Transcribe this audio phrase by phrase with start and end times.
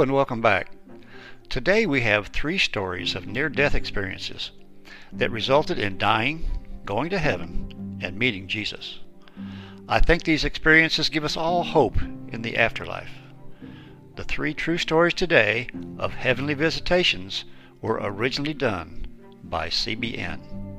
[0.00, 0.70] And welcome back.
[1.50, 4.50] Today we have three stories of near death experiences
[5.12, 6.48] that resulted in dying,
[6.86, 9.00] going to heaven, and meeting Jesus.
[9.86, 12.00] I think these experiences give us all hope
[12.32, 13.10] in the afterlife.
[14.16, 17.44] The three true stories today of heavenly visitations
[17.82, 19.06] were originally done
[19.44, 20.69] by CBN.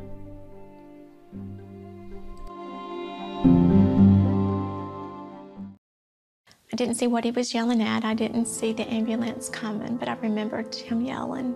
[6.82, 8.04] Didn't see what he was yelling at.
[8.04, 11.56] I didn't see the ambulance coming, but I remembered him yelling.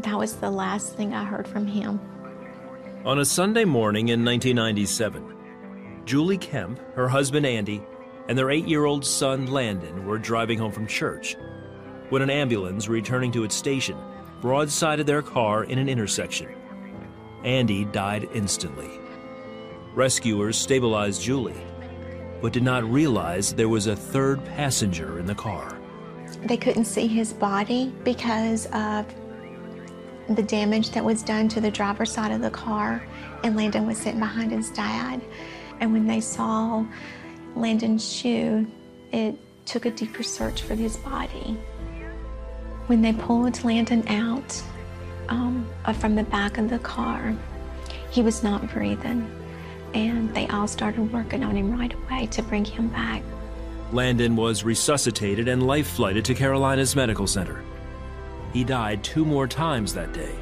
[0.00, 1.98] That was the last thing I heard from him.
[3.06, 7.82] On a Sunday morning in 1997, Julie Kemp, her husband Andy,
[8.28, 11.34] and their eight year old son Landon were driving home from church
[12.10, 13.96] when an ambulance returning to its station
[14.42, 16.54] broadsided their car in an intersection.
[17.44, 18.90] Andy died instantly.
[19.94, 21.56] Rescuers stabilized Julie
[22.40, 25.78] but did not realize there was a third passenger in the car.
[26.44, 29.06] They couldn't see his body because of
[30.28, 33.02] the damage that was done to the driver's side of the car,
[33.42, 35.20] and Landon was sitting behind his dad.
[35.80, 36.84] And when they saw
[37.56, 38.66] Landon's shoe,
[39.10, 41.56] it took a deeper search for his body.
[42.86, 44.62] When they pulled Landon out
[45.28, 45.68] um,
[45.98, 47.34] from the back of the car,
[48.10, 49.30] he was not breathing
[49.94, 53.22] and they all started working on him right away to bring him back.
[53.92, 57.62] Landon was resuscitated and life flighted to Carolinas Medical Center.
[58.52, 60.34] He died two more times that day,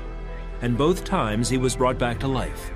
[0.62, 2.70] and both times he was brought back to life.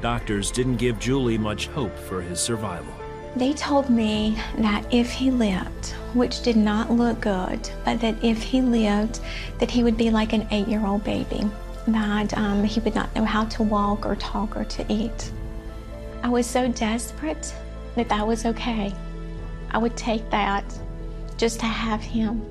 [0.00, 2.92] Doctors didn't give Julie much hope for his survival.
[3.36, 8.42] They told me that if he lived, which did not look good, but that if
[8.42, 9.20] he lived,
[9.58, 11.42] that he would be like an eight-year-old baby,
[11.88, 15.32] that um, he would not know how to walk or talk or to eat.
[16.24, 17.54] I was so desperate
[17.96, 18.94] that that was okay.
[19.72, 20.64] I would take that
[21.36, 22.42] just to have him.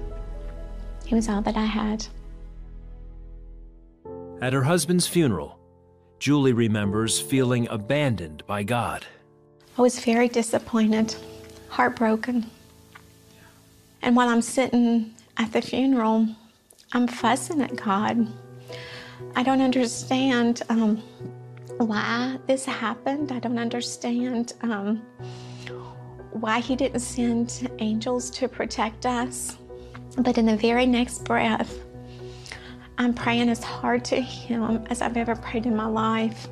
[1.07, 2.05] He was all that I had.
[4.43, 5.57] At her husband's funeral,
[6.19, 9.07] Julie remembers feeling abandoned by God.
[9.75, 11.15] I was very disappointed,
[11.69, 12.45] heartbroken.
[14.03, 16.27] And while I'm sitting at the funeral,
[16.91, 18.27] I'm fussing at God.
[19.35, 21.01] I don't understand um,
[21.83, 23.31] why this happened.
[23.31, 25.01] I don't understand um,
[26.31, 29.57] why he didn't send angels to protect us.
[30.17, 31.79] But in the very next breath,
[32.97, 36.47] I'm praying as hard to him as I've ever prayed in my life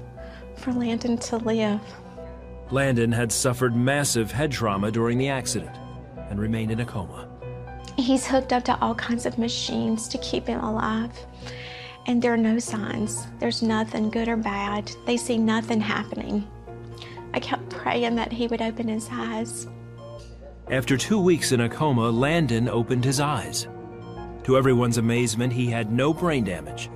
[0.57, 1.81] for Landon to live.
[2.71, 5.75] Landon had suffered massive head trauma during the accident
[6.29, 7.27] and remained in a coma.
[7.97, 11.11] He's hooked up to all kinds of machines to keep him alive
[12.07, 13.27] and there are no signs.
[13.39, 14.91] There's nothing good or bad.
[15.05, 16.47] They see nothing happening.
[17.33, 19.67] I kept praying that he would open his eyes.
[20.69, 23.67] After two weeks in a coma, Landon opened his eyes.
[24.43, 26.89] To everyone's amazement, he had no brain damage.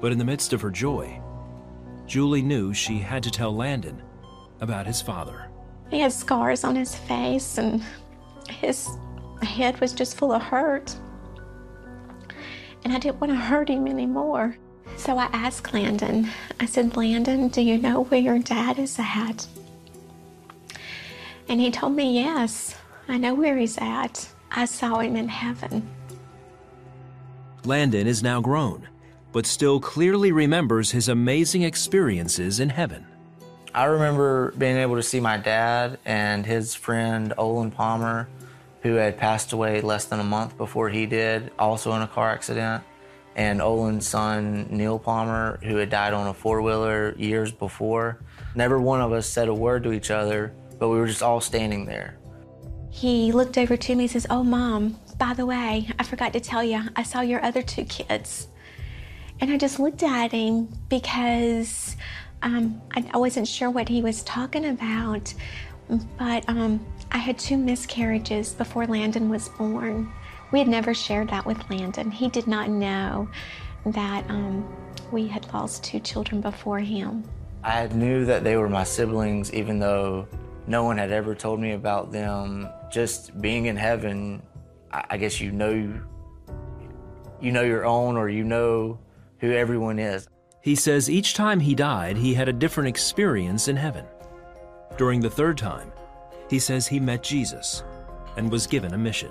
[0.00, 1.20] But in the midst of her joy,
[2.06, 4.02] Julie knew she had to tell Landon
[4.60, 5.48] about his father.
[5.90, 7.82] He had scars on his face, and
[8.48, 8.88] his
[9.42, 10.94] head was just full of hurt
[12.84, 14.56] and I didn't want to hurt him anymore.
[14.96, 16.28] So I asked Landon,
[16.58, 19.46] I said, Landon, do you know where your dad is at?
[21.48, 22.76] And he told me, yes,
[23.08, 24.28] I know where he's at.
[24.50, 25.88] I saw him in heaven.
[27.64, 28.88] Landon is now grown,
[29.32, 33.06] but still clearly remembers his amazing experiences in heaven.
[33.74, 38.28] I remember being able to see my dad and his friend Olin Palmer
[38.82, 42.30] who had passed away less than a month before he did, also in a car
[42.30, 42.82] accident,
[43.36, 48.18] and Olin's son, Neil Palmer, who had died on a four wheeler years before.
[48.54, 51.40] Never one of us said a word to each other, but we were just all
[51.40, 52.18] standing there.
[52.90, 56.40] he looked over to me and says, Oh, mom, by the way, I forgot to
[56.40, 58.48] tell you, I saw your other two kids.
[59.40, 61.96] And I just looked at him because
[62.42, 65.32] um, I, wasn't sure what he was talking about.
[66.18, 70.12] But um, I had two miscarriages before Landon was born.
[70.52, 72.10] We had never shared that with Landon.
[72.10, 73.28] He did not know
[73.86, 74.68] that um,
[75.10, 77.24] we had lost two children before him.
[77.64, 80.28] I knew that they were my siblings, even though
[80.66, 82.68] no one had ever told me about them.
[82.90, 84.42] Just being in heaven,
[84.92, 86.00] I guess you know
[87.40, 88.98] you know your own or you know
[89.38, 90.28] who everyone is.
[90.62, 94.04] He says each time he died, he had a different experience in heaven.
[94.98, 95.90] During the third time,
[96.50, 97.84] he says he met Jesus
[98.36, 99.30] and was given a mission.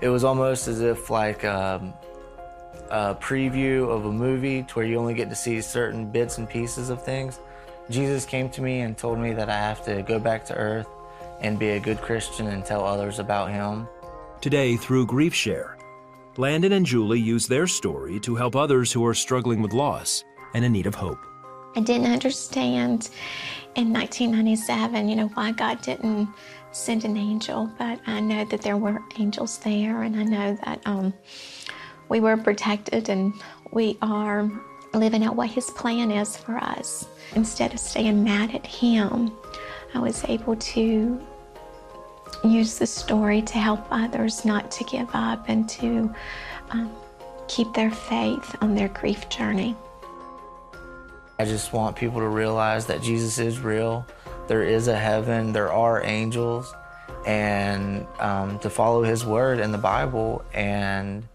[0.00, 1.92] It was almost as if like um,
[2.90, 6.48] a preview of a movie to where you only get to see certain bits and
[6.48, 7.38] pieces of things.
[7.90, 10.88] Jesus came to me and told me that I have to go back to earth
[11.40, 13.86] and be a good Christian and tell others about him.
[14.40, 15.76] Today, through Grief Share,
[16.38, 20.24] Landon and Julie use their story to help others who are struggling with loss
[20.54, 21.18] and in need of hope.
[21.76, 23.10] I didn't understand
[23.74, 26.26] in 1997, you know, why God didn't
[26.72, 30.80] send an angel, but I know that there were angels there, and I know that
[30.86, 31.12] um,
[32.08, 33.34] we were protected and
[33.72, 34.50] we are
[34.94, 37.06] living out what His plan is for us.
[37.34, 39.30] Instead of staying mad at Him,
[39.92, 41.20] I was able to
[42.42, 46.14] use the story to help others not to give up and to
[46.70, 46.90] um,
[47.48, 49.76] keep their faith on their grief journey.
[51.38, 54.06] I just want people to realize that Jesus is real.
[54.48, 56.74] There is a heaven, there are angels,
[57.26, 61.26] and um, to follow His word in the Bible, and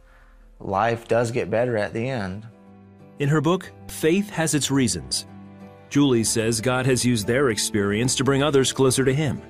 [0.60, 2.46] life does get better at the end.
[3.20, 5.28] In her book, Faith Has Its Reasons,
[5.90, 9.42] Julie says God has used their experience to bring others closer to Him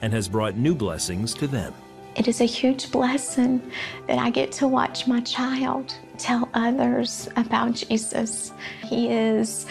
[0.00, 1.74] and has brought new blessings to them.
[2.16, 3.60] It is a huge blessing
[4.06, 8.52] that I get to watch my child tell others about Jesus.
[8.84, 9.66] He is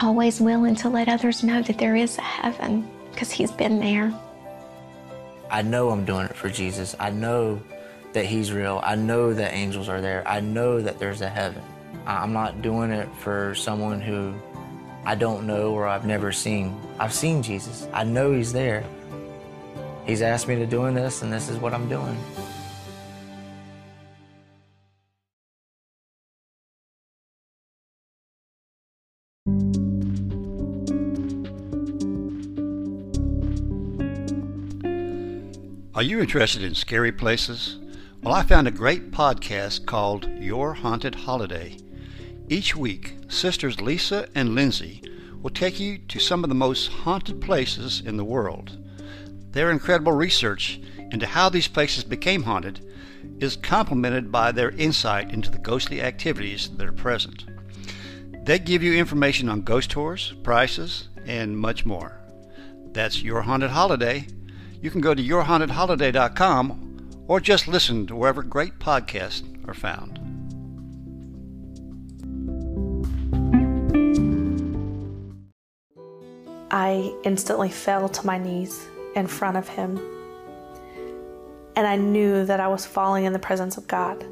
[0.00, 4.12] always willing to let others know that there is a heaven because he's been there.
[5.50, 6.94] I know I'm doing it for Jesus.
[6.98, 7.60] I know
[8.12, 8.80] that he's real.
[8.82, 10.26] I know that angels are there.
[10.26, 11.62] I know that there's a heaven.
[12.06, 14.34] I'm not doing it for someone who
[15.04, 16.78] I don't know or I've never seen.
[16.98, 17.86] I've seen Jesus.
[17.92, 18.84] I know he's there.
[20.06, 22.16] He's asked me to doing this, and this is what I'm doing.
[36.00, 37.78] Are you interested in scary places?
[38.22, 41.76] Well, I found a great podcast called Your Haunted Holiday.
[42.48, 45.02] Each week, sisters Lisa and Lindsay
[45.42, 48.78] will take you to some of the most haunted places in the world.
[49.52, 50.80] Their incredible research
[51.10, 52.80] into how these places became haunted
[53.38, 57.44] is complemented by their insight into the ghostly activities that are present.
[58.46, 62.22] They give you information on ghost tours, prices, and much more.
[62.92, 64.28] That's Your Haunted Holiday.
[64.80, 70.18] You can go to yourhauntedholiday.com or just listen to wherever great podcasts are found.
[76.70, 80.00] I instantly fell to my knees in front of him.
[81.76, 84.24] And I knew that I was falling in the presence of God.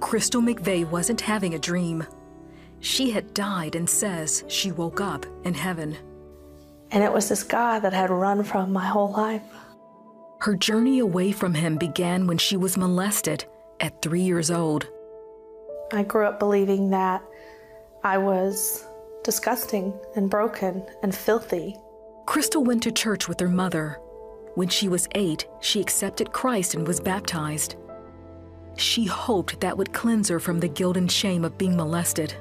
[0.00, 2.06] Crystal McVay wasn't having a dream.
[2.80, 5.96] She had died and says she woke up in heaven.
[6.90, 9.42] And it was this God that had run from my whole life.
[10.40, 13.44] Her journey away from him began when she was molested
[13.80, 14.88] at three years old.
[15.92, 17.22] I grew up believing that
[18.04, 18.84] I was
[19.24, 21.76] disgusting and broken and filthy
[22.26, 24.00] Crystal went to church with her mother.
[24.56, 27.76] When she was eight, she accepted Christ and was baptized.
[28.76, 32.34] She hoped that would cleanse her from the guilt and shame of being molested.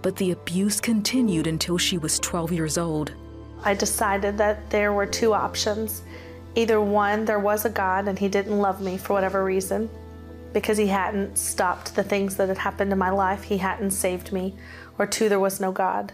[0.00, 3.12] But the abuse continued until she was 12 years old.
[3.62, 6.02] I decided that there were two options.
[6.56, 9.90] Either one, there was a God and he didn't love me for whatever reason,
[10.52, 14.32] because he hadn't stopped the things that had happened in my life, he hadn't saved
[14.32, 14.54] me,
[14.98, 16.12] or two, there was no God.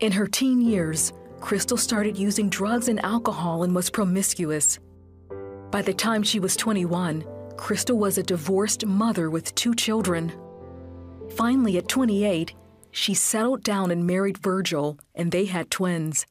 [0.00, 4.78] In her teen years, Crystal started using drugs and alcohol and was promiscuous.
[5.70, 7.24] By the time she was 21,
[7.56, 10.32] Crystal was a divorced mother with two children.
[11.36, 12.54] Finally, at 28,
[12.90, 16.26] she settled down and married Virgil, and they had twins.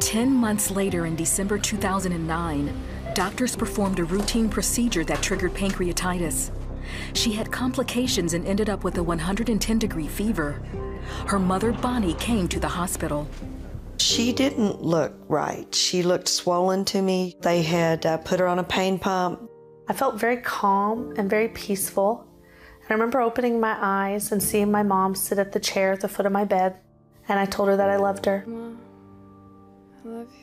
[0.00, 2.74] Ten months later, in December 2009,
[3.14, 6.50] doctors performed a routine procedure that triggered pancreatitis.
[7.12, 10.60] She had complications and ended up with a 110 degree fever.
[11.26, 13.28] Her mother, Bonnie, came to the hospital.
[13.98, 15.72] She didn't look right.
[15.74, 17.36] She looked swollen to me.
[17.42, 19.48] They had uh, put her on a pain pump.
[19.86, 22.26] I felt very calm and very peaceful.
[22.82, 26.00] And I remember opening my eyes and seeing my mom sit at the chair at
[26.00, 26.76] the foot of my bed.
[27.28, 28.46] And I told her that I loved her.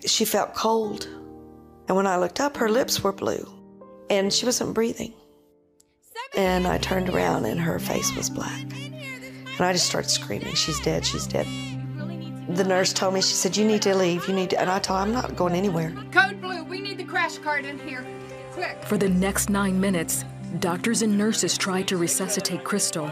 [0.05, 1.07] She felt cold.
[1.87, 3.47] And when I looked up, her lips were blue
[4.09, 5.13] and she wasn't breathing.
[6.35, 8.65] And I turned around and her face was black.
[8.73, 11.47] And I just started screaming, She's dead, she's dead.
[12.49, 14.59] The nurse told me, She said, You need to leave, you need to.
[14.59, 15.93] And I told her, I'm not going anywhere.
[16.11, 18.05] Code Blue, we need the crash cart in here.
[18.51, 18.83] Quick.
[18.83, 20.25] For the next nine minutes,
[20.59, 23.09] doctors and nurses tried to resuscitate Crystal.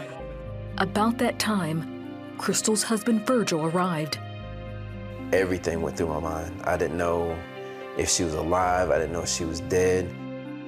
[0.78, 4.18] About that time, Crystal's husband Virgil arrived.
[5.32, 6.62] Everything went through my mind.
[6.64, 7.36] I didn't know
[7.98, 10.08] if she was alive, I didn't know if she was dead.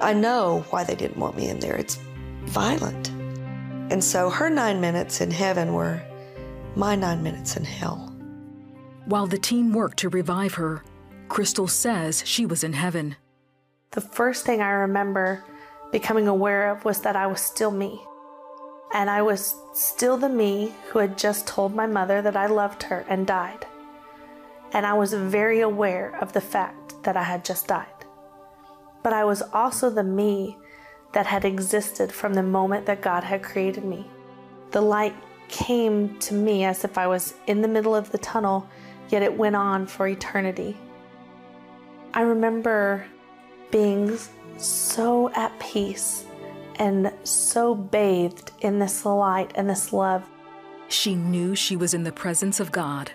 [0.01, 1.75] I know why they didn't want me in there.
[1.75, 1.99] It's
[2.45, 3.09] violent.
[3.91, 6.01] And so her nine minutes in heaven were
[6.75, 8.13] my nine minutes in hell.
[9.05, 10.83] While the team worked to revive her,
[11.27, 13.15] Crystal says she was in heaven.
[13.91, 15.43] The first thing I remember
[15.91, 18.01] becoming aware of was that I was still me.
[18.93, 22.83] And I was still the me who had just told my mother that I loved
[22.83, 23.65] her and died.
[24.71, 27.87] And I was very aware of the fact that I had just died.
[29.03, 30.57] But I was also the me
[31.13, 34.07] that had existed from the moment that God had created me.
[34.71, 35.15] The light
[35.47, 38.69] came to me as if I was in the middle of the tunnel,
[39.09, 40.77] yet it went on for eternity.
[42.13, 43.05] I remember
[43.71, 44.17] being
[44.57, 46.25] so at peace
[46.75, 50.27] and so bathed in this light and this love.
[50.87, 53.11] She knew she was in the presence of God.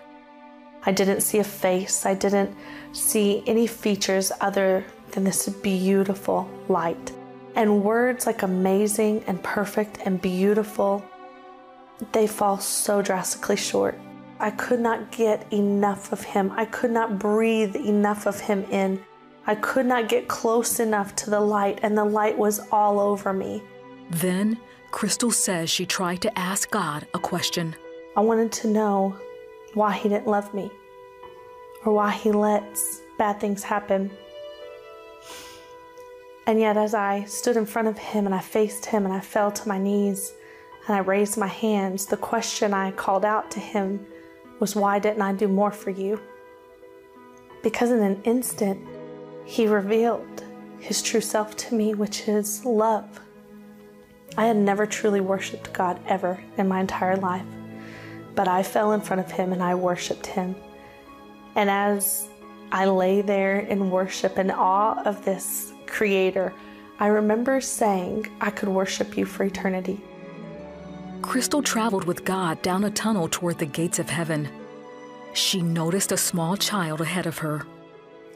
[0.85, 2.55] I didn't see a face, I didn't
[2.93, 7.11] see any features other than this beautiful light.
[7.55, 11.03] And words like amazing and perfect and beautiful,
[12.11, 13.97] they fall so drastically short.
[14.39, 16.51] I could not get enough of him.
[16.55, 19.01] I could not breathe enough of him in.
[19.47, 23.31] I could not get close enough to the light, and the light was all over
[23.31, 23.63] me.
[24.09, 24.57] Then,
[24.91, 27.75] Crystal says she tried to ask God a question.
[28.17, 29.17] I wanted to know
[29.75, 30.71] why he didn't love me
[31.85, 34.11] or why he lets bad things happen.
[36.47, 39.19] And yet, as I stood in front of him and I faced him and I
[39.19, 40.33] fell to my knees
[40.87, 44.05] and I raised my hands, the question I called out to him
[44.59, 46.19] was, Why didn't I do more for you?
[47.63, 48.79] Because in an instant,
[49.45, 50.43] he revealed
[50.79, 53.19] his true self to me, which is love.
[54.37, 57.45] I had never truly worshiped God ever in my entire life,
[58.35, 60.55] but I fell in front of him and I worshiped him.
[61.55, 62.27] And as
[62.71, 66.53] I lay there in worship and awe of this Creator,
[66.99, 69.99] I remember saying I could worship you for eternity.
[71.21, 74.47] Crystal traveled with God down a tunnel toward the gates of heaven.
[75.33, 77.65] She noticed a small child ahead of her.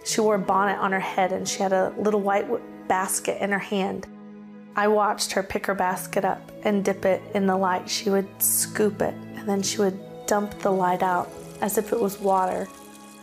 [0.06, 2.48] She wore a bonnet on her head and she had a little white
[2.88, 4.08] basket in her hand.
[4.76, 7.90] I watched her pick her basket up and dip it in the light.
[7.90, 9.14] She would scoop it
[9.50, 11.30] then she would dump the light out
[11.62, 12.68] as if it was water.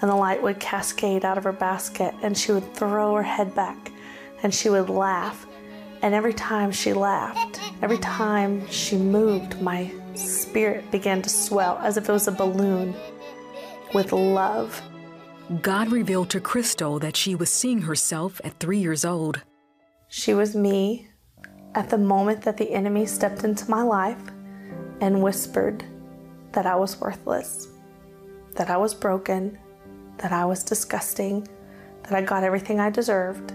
[0.00, 3.54] And the light would cascade out of her basket and she would throw her head
[3.54, 3.92] back
[4.42, 5.47] and she would laugh.
[6.02, 11.97] And every time she laughed, every time she moved, my spirit began to swell as
[11.97, 12.95] if it was a balloon
[13.95, 14.83] with love.
[15.62, 19.40] God revealed to Crystal that she was seeing herself at three years old.
[20.09, 21.09] She was me
[21.75, 24.21] at the moment that the enemy stepped into my life
[25.00, 25.85] and whispered
[26.56, 27.68] that I was worthless,
[28.54, 29.58] that I was broken,
[30.16, 31.46] that I was disgusting,
[32.02, 33.52] that I got everything I deserved.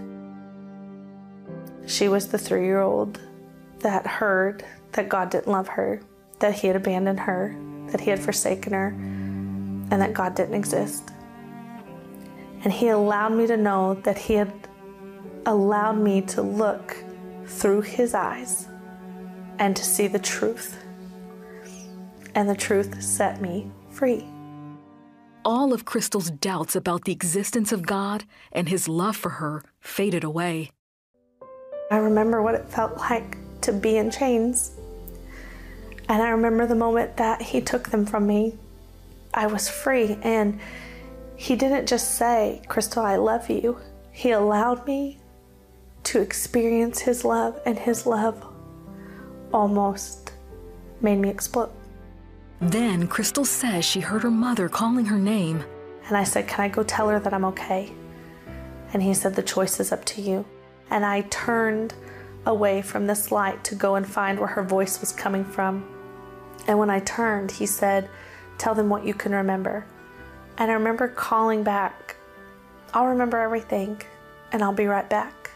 [1.84, 3.18] She was the three year old
[3.80, 6.00] that heard that God didn't love her,
[6.38, 7.56] that He had abandoned her,
[7.88, 11.10] that He had forsaken her, and that God didn't exist.
[12.62, 14.52] And He allowed me to know that He had
[15.44, 16.94] allowed me to look
[17.46, 18.68] through His eyes
[19.58, 20.78] and to see the truth.
[22.34, 24.26] And the truth set me free.
[25.44, 30.24] All of Crystal's doubts about the existence of God and His love for her faded
[30.24, 30.70] away.
[31.90, 34.72] I remember what it felt like to be in chains.
[36.08, 38.54] And I remember the moment that he took them from me.
[39.34, 40.18] I was free.
[40.22, 40.60] And
[41.36, 43.78] he didn't just say, Crystal, I love you.
[44.10, 45.18] He allowed me
[46.04, 48.44] to experience his love, and his love
[49.52, 50.32] almost
[51.00, 51.70] made me explode.
[52.62, 55.64] Then Crystal says she heard her mother calling her name.
[56.06, 57.92] And I said, Can I go tell her that I'm okay?
[58.92, 60.44] And he said, The choice is up to you.
[60.88, 61.92] And I turned
[62.46, 65.84] away from this light to go and find where her voice was coming from.
[66.68, 68.08] And when I turned, he said,
[68.58, 69.84] Tell them what you can remember.
[70.56, 72.14] And I remember calling back,
[72.94, 74.00] I'll remember everything
[74.52, 75.50] and I'll be right back.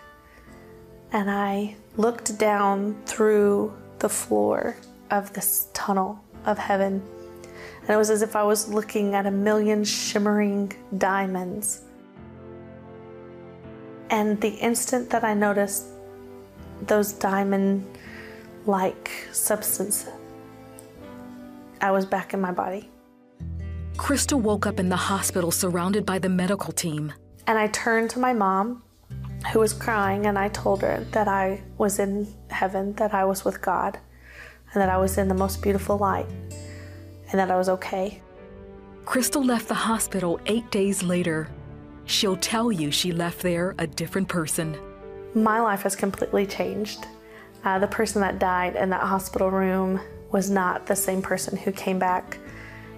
[1.13, 4.77] And I looked down through the floor
[5.13, 7.03] of this tunnel of heaven.
[7.83, 11.83] And it was as if I was looking at a million shimmering diamonds.
[14.11, 15.87] And the instant that I noticed
[16.83, 17.87] those diamond
[18.67, 20.07] like substance,
[21.81, 22.91] I was back in my body.
[23.97, 27.13] Crystal woke up in the hospital surrounded by the medical team.
[27.47, 28.83] And I turned to my mom,
[29.53, 33.45] who was crying, and I told her that I was in heaven, that I was
[33.45, 33.99] with God,
[34.77, 36.27] and that I was in the most beautiful light,
[37.31, 38.21] and that I was okay.
[39.07, 41.49] Crystal left the hospital eight days later.
[42.05, 44.77] She'll tell you she left there a different person.
[45.35, 47.07] My life has completely changed.
[47.65, 49.99] Uh, the person that died in that hospital room
[50.31, 52.37] was not the same person who came back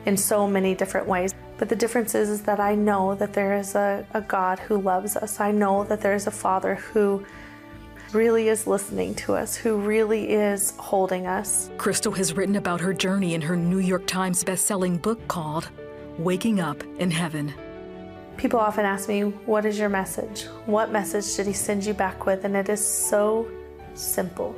[0.04, 1.32] in so many different ways.
[1.58, 4.80] But the difference is, is that I know that there is a, a God who
[4.80, 5.38] loves us.
[5.38, 7.25] I know that there is a Father who
[8.12, 11.71] really is listening to us, who really is holding us.
[11.77, 15.69] Crystal has written about her journey in her New York Times best-selling book called
[16.19, 17.53] Waking Up in Heaven.
[18.37, 20.45] People often ask me, What is your message?
[20.67, 22.45] What message did he send you back with?
[22.45, 23.49] And it is so
[23.95, 24.55] simple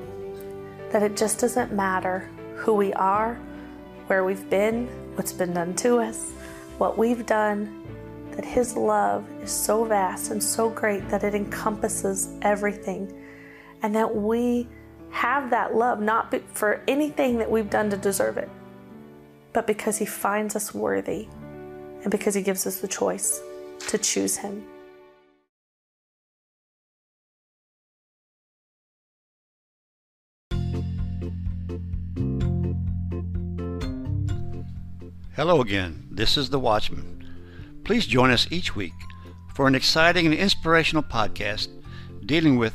[0.91, 3.35] that it just doesn't matter who we are,
[4.07, 6.33] where we've been, what's been done to us,
[6.79, 7.77] what we've done,
[8.33, 13.13] that his love is so vast and so great that it encompasses everything.
[13.83, 14.69] And that we
[15.11, 18.49] have that love not for anything that we've done to deserve it,
[19.53, 21.29] but because he finds us worthy
[22.03, 23.41] and because he gives us the choice
[23.89, 24.65] to choose him.
[35.35, 36.07] Hello again.
[36.11, 37.25] This is The Watchman.
[37.85, 38.93] Please join us each week
[39.55, 41.69] for an exciting and inspirational podcast
[42.27, 42.75] dealing with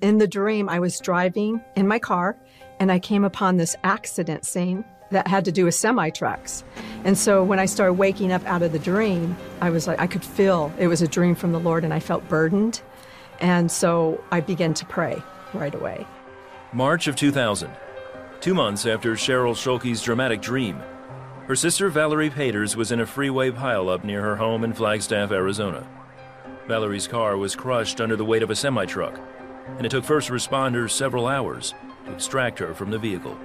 [0.00, 2.36] In the dream, I was driving in my car
[2.78, 6.64] and I came upon this accident scene that had to do with semi trucks.
[7.04, 10.06] And so when I started waking up out of the dream, I was like, I
[10.06, 12.80] could feel it was a dream from the Lord and I felt burdened.
[13.40, 16.06] And so I began to pray right away.
[16.72, 17.70] March of 2000,
[18.40, 20.80] two months after Cheryl Schulke's dramatic dream.
[21.46, 25.86] Her sister Valerie Paters was in a freeway pileup near her home in Flagstaff, Arizona.
[26.68, 29.18] Valerie's car was crushed under the weight of a semi truck,
[29.66, 31.74] and it took first responders several hours
[32.06, 33.38] to extract her from the vehicle.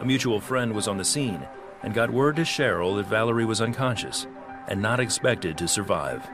[0.00, 1.46] A mutual friend was on the scene
[1.82, 4.26] and got word to Cheryl that Valerie was unconscious
[4.68, 6.28] and not expected to survive.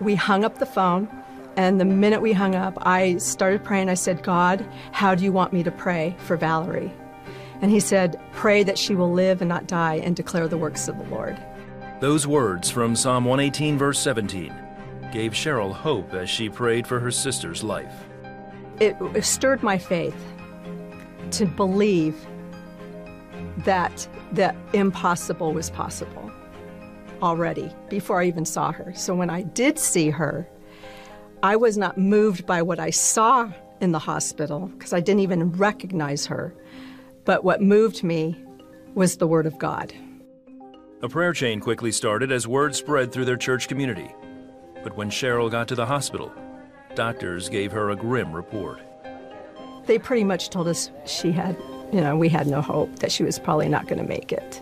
[0.00, 1.08] We hung up the phone,
[1.56, 3.88] and the minute we hung up, I started praying.
[3.88, 6.92] I said, God, how do you want me to pray for Valerie?
[7.60, 10.86] And he said, Pray that she will live and not die and declare the works
[10.86, 11.36] of the Lord.
[12.00, 14.54] Those words from Psalm 118, verse 17,
[15.10, 18.07] gave Cheryl hope as she prayed for her sister's life.
[18.80, 20.16] It stirred my faith
[21.32, 22.16] to believe
[23.58, 26.30] that the impossible was possible
[27.20, 28.92] already before I even saw her.
[28.94, 30.48] So when I did see her,
[31.42, 35.52] I was not moved by what I saw in the hospital because I didn't even
[35.52, 36.54] recognize her.
[37.24, 38.36] But what moved me
[38.94, 39.92] was the Word of God.
[41.02, 44.10] A prayer chain quickly started as word spread through their church community.
[44.82, 46.32] But when Cheryl got to the hospital,
[46.98, 48.80] doctors gave her a grim report.
[49.86, 51.56] They pretty much told us she had,
[51.92, 54.60] you know, we had no hope, that she was probably not going to make it.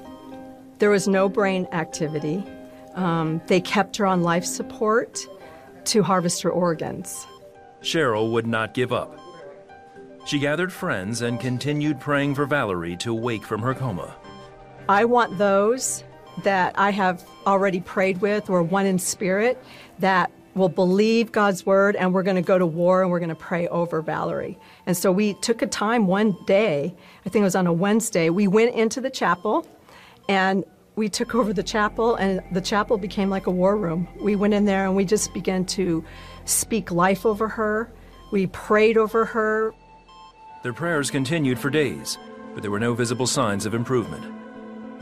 [0.78, 2.44] There was no brain activity.
[2.94, 5.18] Um, they kept her on life support
[5.86, 7.26] to harvest her organs.
[7.80, 9.18] Cheryl would not give up.
[10.26, 14.14] She gathered friends and continued praying for Valerie to wake from her coma.
[14.90, 16.04] I want those
[16.44, 19.56] that I have already prayed with or one in spirit
[20.00, 23.28] that will believe God's word and we're going to go to war and we're going
[23.28, 24.58] to pray over Valerie.
[24.86, 28.30] And so we took a time one day, I think it was on a Wednesday,
[28.30, 29.66] we went into the chapel
[30.28, 30.64] and
[30.96, 34.08] we took over the chapel and the chapel became like a war room.
[34.18, 36.02] We went in there and we just began to
[36.46, 37.92] speak life over her.
[38.32, 39.74] We prayed over her.
[40.62, 42.18] Their prayers continued for days,
[42.54, 44.24] but there were no visible signs of improvement.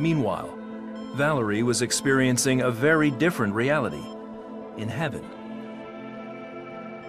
[0.01, 0.59] Meanwhile,
[1.14, 4.05] Valerie was experiencing a very different reality.
[4.77, 5.43] in heaven.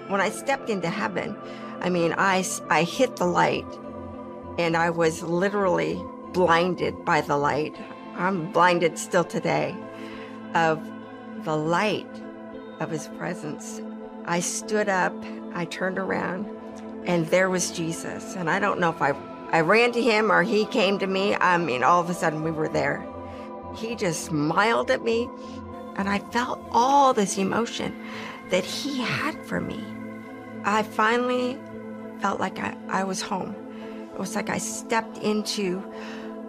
[0.08, 1.36] When I stepped into heaven,
[1.82, 3.66] I mean, I, I hit the light
[4.58, 7.76] and I was literally blinded by the light.
[8.16, 9.76] I'm blinded still today
[10.54, 10.80] of
[11.44, 12.08] the light
[12.80, 13.82] of his presence.
[14.26, 15.14] I stood up,
[15.54, 16.48] I turned around,
[17.06, 18.36] and there was Jesus.
[18.36, 19.12] And I don't know if I,
[19.52, 21.36] I ran to him or he came to me.
[21.36, 23.06] I mean, all of a sudden we were there.
[23.76, 25.30] He just smiled at me,
[25.98, 27.96] and I felt all this emotion
[28.50, 29.95] that he had for me.
[30.66, 31.60] I finally
[32.22, 33.56] felt like I, I was home.
[34.12, 35.84] It was like I stepped into,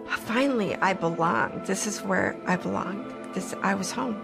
[0.07, 1.67] finally, I belonged.
[1.67, 3.05] This is where I belonged.
[3.35, 4.19] This, I was home.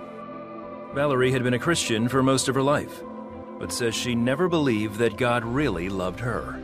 [0.96, 3.04] Valerie had been a Christian for most of her life,
[3.60, 6.60] but says she never believed that God really loved her.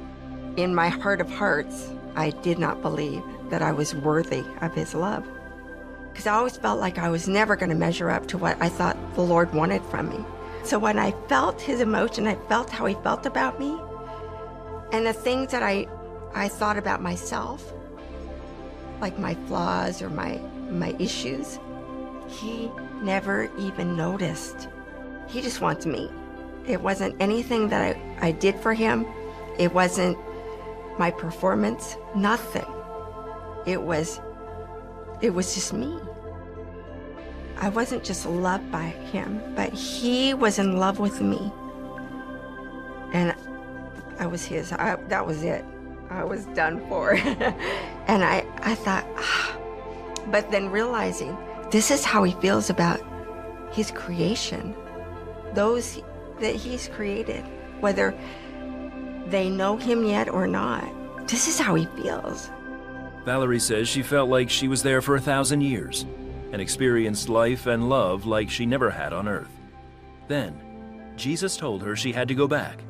[0.57, 4.95] In my heart of hearts, I did not believe that I was worthy of His
[4.95, 5.23] love.
[6.11, 8.69] Because I always felt like I was never going to measure up to what I
[8.69, 10.25] thought the Lord wanted from me.
[10.63, 13.79] So when I felt his emotion, I felt how he felt about me,
[14.91, 15.87] and the things that I,
[16.33, 17.73] I thought about myself,
[19.01, 20.37] like my flaws or my,
[20.69, 21.59] my issues,
[22.27, 22.69] he
[23.01, 24.67] never even noticed.
[25.27, 26.11] He just wants me.
[26.67, 29.05] It wasn't anything that I, I did for him.
[29.57, 30.17] It wasn't
[30.99, 32.65] my performance, nothing.
[33.65, 34.19] It was,
[35.21, 35.97] it was just me.
[37.61, 41.51] I wasn't just loved by him, but he was in love with me.
[43.11, 43.35] And
[44.17, 44.71] I was his.
[44.71, 45.65] I, that was it.
[46.09, 47.11] I was done for.
[48.07, 49.57] and I, I thought, ah.
[50.27, 51.37] but then realizing
[51.69, 53.01] this is how he feels about
[53.71, 54.73] his creation,
[55.53, 56.01] those
[56.39, 57.43] that he's created,
[57.81, 58.17] whether
[59.27, 60.87] they know him yet or not.
[61.27, 62.49] This is how he feels.
[63.25, 66.05] Valerie says she felt like she was there for a thousand years
[66.51, 69.51] and experienced life and love like she never had on earth.
[70.27, 70.59] Then,
[71.15, 72.83] Jesus told her she had to go back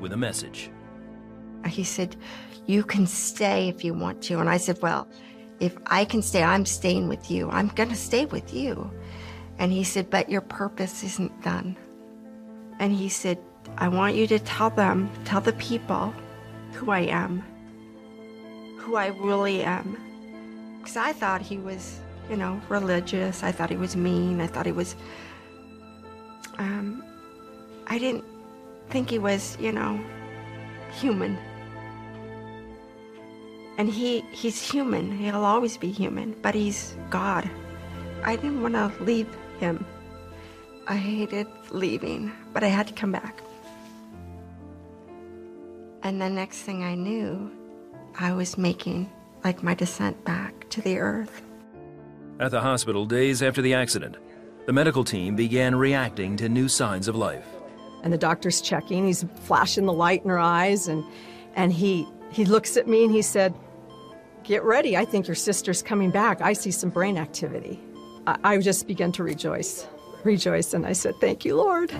[0.00, 0.70] with a message.
[1.66, 2.16] He said,
[2.66, 4.40] You can stay if you want to.
[4.40, 5.08] And I said, Well,
[5.60, 7.50] if I can stay, I'm staying with you.
[7.50, 8.90] I'm going to stay with you.
[9.58, 11.76] And he said, But your purpose isn't done.
[12.78, 13.38] And he said,
[13.76, 16.14] I want you to tell them, tell the people
[16.72, 17.44] who I am,
[18.78, 19.98] who I really am.
[20.78, 22.00] Because I thought he was
[22.30, 23.42] you know, religious.
[23.42, 24.40] I thought he was mean.
[24.40, 24.94] I thought he was.
[26.58, 27.02] Um,
[27.88, 28.24] I didn't
[28.88, 30.00] think he was, you know,
[30.92, 31.36] human.
[33.78, 35.10] And he he's human.
[35.10, 37.50] He'll always be human, but he's God.
[38.22, 39.84] I didn't want to leave him.
[40.86, 43.42] I hated leaving, but I had to come back.
[46.02, 47.50] And the next thing I knew,
[48.18, 49.10] I was making
[49.44, 51.42] like my descent back to the earth.
[52.40, 54.16] At the hospital days after the accident,
[54.64, 57.44] the medical team began reacting to new signs of life.
[58.02, 61.04] And the doctor's checking, he's flashing the light in her eyes, and,
[61.54, 63.54] and he, he looks at me and he said,
[64.42, 66.40] Get ready, I think your sister's coming back.
[66.40, 67.78] I see some brain activity.
[68.26, 69.86] I, I just began to rejoice,
[70.24, 71.90] rejoice, and I said, Thank you, Lord.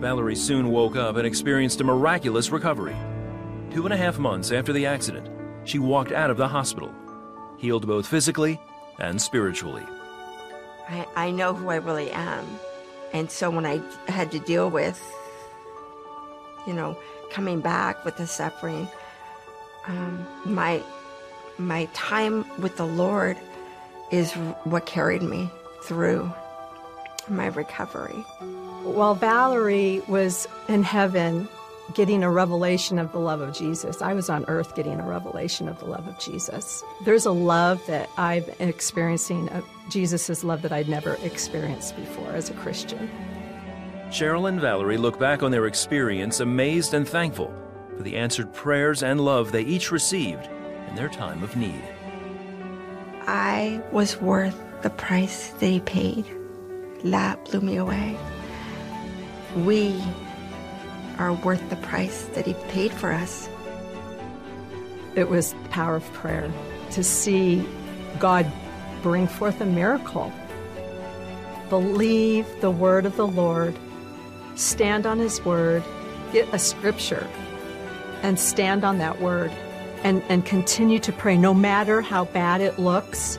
[0.00, 2.96] Valerie soon woke up and experienced a miraculous recovery.
[3.70, 5.30] Two and a half months after the accident,
[5.62, 6.92] she walked out of the hospital,
[7.58, 8.58] healed both physically
[8.98, 9.84] and spiritually.
[10.88, 12.44] I, I know who I really am.
[13.12, 15.00] And so when I had to deal with,
[16.66, 16.98] you know,
[17.30, 18.88] coming back with the suffering,
[19.86, 20.82] um, my
[21.56, 23.36] my time with the Lord
[24.10, 24.32] is
[24.64, 25.50] what carried me
[25.84, 26.32] through
[27.28, 28.24] my recovery.
[28.82, 31.48] While Valerie was in heaven
[31.92, 34.00] getting a revelation of the love of Jesus.
[34.00, 36.82] I was on earth getting a revelation of the love of Jesus.
[37.04, 42.30] There's a love that I'm experiencing, uh, of Jesus' love that I'd never experienced before
[42.30, 43.10] as a Christian.
[44.08, 47.52] Cheryl and Valerie look back on their experience amazed and thankful
[47.96, 50.48] for the answered prayers and love they each received
[50.88, 51.82] in their time of need.
[53.26, 56.24] I was worth the price that he paid.
[57.04, 58.16] That blew me away.
[59.56, 60.00] We
[61.18, 63.48] are worth the price that He paid for us.
[65.14, 66.50] It was the power of prayer
[66.92, 67.66] to see
[68.18, 68.50] God
[69.02, 70.32] bring forth a miracle.
[71.68, 73.76] Believe the word of the Lord,
[74.54, 75.82] stand on His word,
[76.32, 77.26] get a scripture,
[78.22, 79.52] and stand on that word
[80.02, 83.38] and, and continue to pray no matter how bad it looks.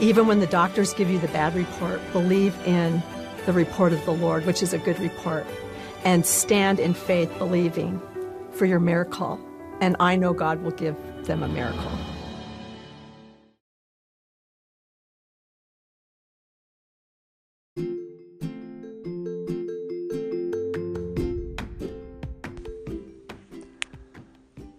[0.00, 3.02] Even when the doctors give you the bad report, believe in
[3.46, 5.46] the report of the Lord, which is a good report
[6.04, 8.00] and stand in faith believing
[8.52, 9.40] for your miracle.
[9.80, 11.92] And I know God will give them a miracle.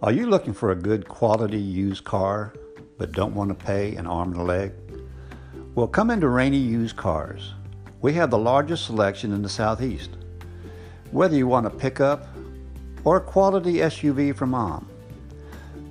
[0.02, 2.54] Are you looking for a good quality used car
[2.98, 4.72] but don't want to pay an arm and a leg?
[5.76, 7.54] Well, come into Rainy Used Cars.
[8.02, 10.12] We have the largest selection in the Southeast.
[11.12, 12.28] Whether you want a pickup
[13.04, 14.88] or a quality SUV from mom,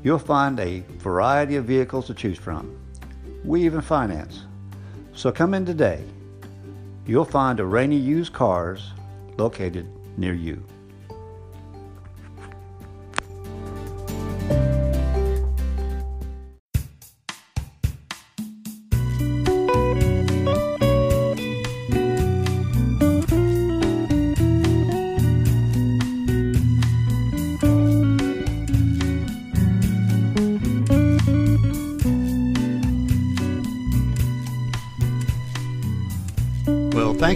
[0.04, 2.78] you'll find a variety of vehicles to choose from.
[3.44, 4.44] We even finance.
[5.14, 6.04] So come in today.
[7.04, 8.92] You'll find a Rainy Used Cars
[9.38, 10.62] located near you.